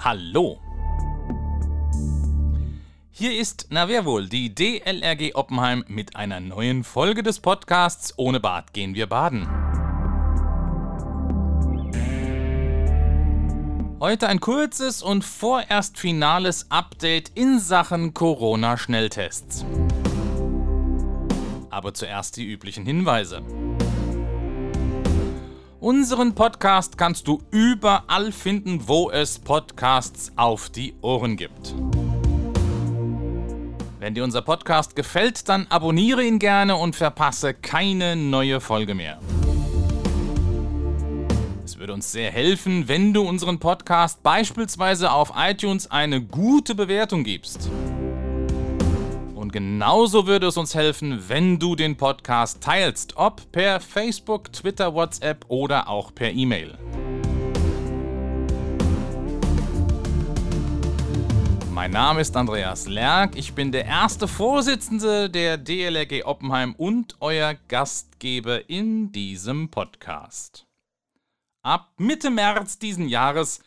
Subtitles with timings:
[0.00, 0.60] Hallo!
[3.10, 8.38] Hier ist, na wer wohl, die DLRG Oppenheim mit einer neuen Folge des Podcasts Ohne
[8.38, 9.48] Bad gehen wir baden.
[13.98, 19.66] Heute ein kurzes und vorerst finales Update in Sachen Corona-Schnelltests.
[21.70, 23.42] Aber zuerst die üblichen Hinweise.
[25.88, 31.74] Unseren Podcast kannst du überall finden, wo es Podcasts auf die Ohren gibt.
[33.98, 39.18] Wenn dir unser Podcast gefällt, dann abonniere ihn gerne und verpasse keine neue Folge mehr.
[41.64, 47.24] Es würde uns sehr helfen, wenn du unseren Podcast beispielsweise auf iTunes eine gute Bewertung
[47.24, 47.70] gibst.
[49.48, 54.92] Und genauso würde es uns helfen, wenn du den Podcast teilst, ob per Facebook, Twitter,
[54.92, 56.76] WhatsApp oder auch per E-Mail.
[61.70, 67.54] Mein Name ist Andreas Lerck, ich bin der erste Vorsitzende der DLRG Oppenheim und euer
[67.68, 70.66] Gastgeber in diesem Podcast.
[71.62, 73.60] Ab Mitte März diesen Jahres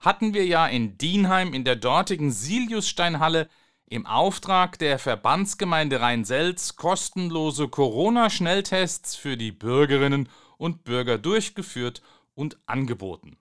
[0.00, 3.50] hatten wir ja in Dienheim in der dortigen Siliussteinhalle
[3.88, 12.02] im Auftrag der Verbandsgemeinde Rhein-Selz kostenlose Corona-Schnelltests für die Bürgerinnen und Bürger durchgeführt
[12.34, 13.36] und angeboten.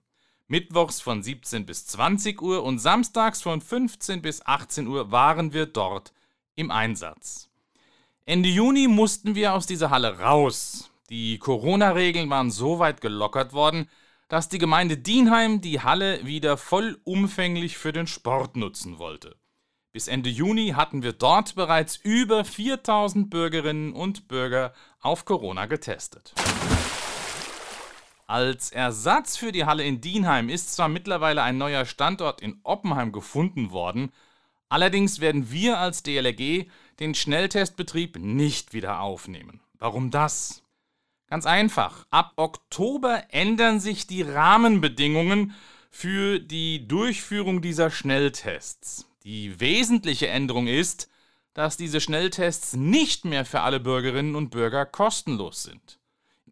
[0.48, 5.66] Mittwochs von 17 bis 20 Uhr und samstags von 15 bis 18 Uhr waren wir
[5.66, 6.14] dort
[6.54, 7.50] im Einsatz.
[8.26, 10.92] Ende Juni mussten wir aus dieser Halle raus.
[11.10, 13.90] Die Corona-Regeln waren so weit gelockert worden,
[14.28, 19.36] dass die Gemeinde Dienheim die Halle wieder vollumfänglich für den Sport nutzen wollte.
[19.96, 26.34] Bis Ende Juni hatten wir dort bereits über 4000 Bürgerinnen und Bürger auf Corona getestet.
[28.28, 33.14] Als Ersatz für die Halle in Dienheim ist zwar mittlerweile ein neuer Standort in Oppenheim
[33.14, 34.12] gefunden worden,
[34.68, 36.66] allerdings werden wir als DLRG
[37.00, 39.62] den Schnelltestbetrieb nicht wieder aufnehmen.
[39.80, 40.62] Warum das?
[41.30, 45.56] Ganz einfach, ab Oktober ändern sich die Rahmenbedingungen
[45.90, 49.08] für die Durchführung dieser Schnelltests.
[49.26, 51.10] Die wesentliche Änderung ist,
[51.56, 56.00] dass diese Schnelltests nicht mehr für alle Bürgerinnen und Bürger kostenlos sind.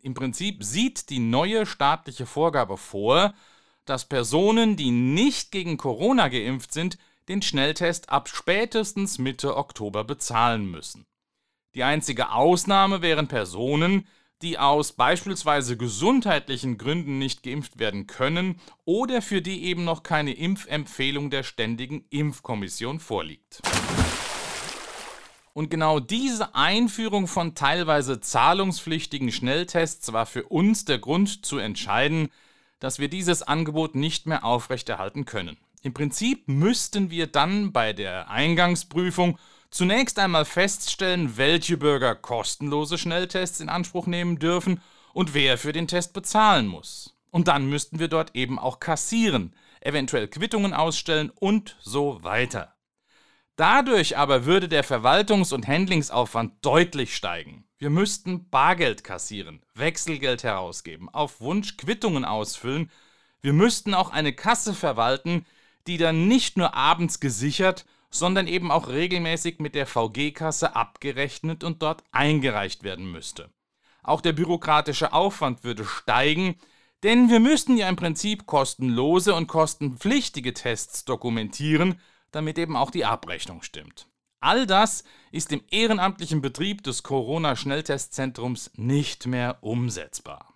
[0.02, 3.36] Im Prinzip sieht die neue staatliche Vorgabe vor,
[3.86, 6.98] dass Personen, die nicht gegen Corona geimpft sind,
[7.28, 11.06] den Schnelltest ab spätestens Mitte Oktober bezahlen müssen.
[11.76, 14.08] Die einzige Ausnahme wären Personen,
[14.44, 20.34] die aus beispielsweise gesundheitlichen Gründen nicht geimpft werden können oder für die eben noch keine
[20.34, 23.62] Impfempfehlung der Ständigen Impfkommission vorliegt.
[25.54, 32.30] Und genau diese Einführung von teilweise zahlungspflichtigen Schnelltests war für uns der Grund zu entscheiden,
[32.80, 35.58] dass wir dieses Angebot nicht mehr aufrechterhalten können.
[35.84, 39.38] Im Prinzip müssten wir dann bei der Eingangsprüfung
[39.74, 44.82] zunächst einmal feststellen, welche Bürger kostenlose Schnelltests in Anspruch nehmen dürfen
[45.14, 47.18] und wer für den Test bezahlen muss.
[47.32, 52.76] Und dann müssten wir dort eben auch kassieren, eventuell Quittungen ausstellen und so weiter.
[53.56, 57.66] Dadurch aber würde der Verwaltungs- und Handlingsaufwand deutlich steigen.
[57.78, 62.92] Wir müssten Bargeld kassieren, Wechselgeld herausgeben, auf Wunsch Quittungen ausfüllen.
[63.42, 65.46] Wir müssten auch eine Kasse verwalten,
[65.88, 71.82] die dann nicht nur abends gesichert, sondern eben auch regelmäßig mit der VG-Kasse abgerechnet und
[71.82, 73.50] dort eingereicht werden müsste.
[74.04, 76.56] Auch der bürokratische Aufwand würde steigen,
[77.02, 82.00] denn wir müssten ja im Prinzip kostenlose und kostenpflichtige Tests dokumentieren,
[82.32, 84.08] damit eben auch die Abrechnung stimmt.
[84.40, 90.54] All das ist im ehrenamtlichen Betrieb des Corona-Schnelltestzentrums nicht mehr umsetzbar.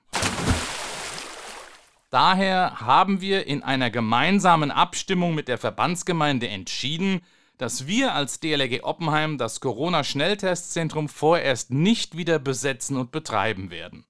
[2.10, 7.22] Daher haben wir in einer gemeinsamen Abstimmung mit der Verbandsgemeinde entschieden,
[7.58, 14.06] dass wir als DLRG Oppenheim das Corona-Schnelltestzentrum vorerst nicht wieder besetzen und betreiben werden.